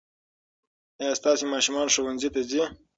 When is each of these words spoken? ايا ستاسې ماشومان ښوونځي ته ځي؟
ايا 1.01 1.13
ستاسې 1.19 1.43
ماشومان 1.53 1.87
ښوونځي 1.93 2.29
ته 2.35 2.41
ځي؟ 2.49 2.63